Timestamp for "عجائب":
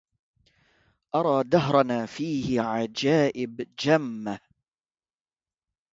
2.61-3.69